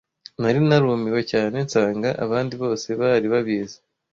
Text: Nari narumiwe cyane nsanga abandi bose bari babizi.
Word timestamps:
Nari 0.39 0.59
narumiwe 0.67 1.21
cyane 1.31 1.55
nsanga 1.65 2.09
abandi 2.25 2.53
bose 2.61 2.87
bari 2.99 3.27
babizi. 3.33 3.77